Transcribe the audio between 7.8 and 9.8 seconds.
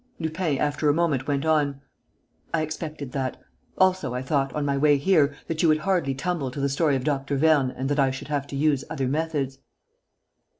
that I should have to use other methods."